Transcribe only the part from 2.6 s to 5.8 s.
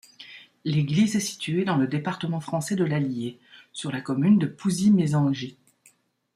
de l'Allier, sur la commune de Pouzy-Mésangy.